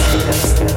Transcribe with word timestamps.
Yes. 0.00 0.69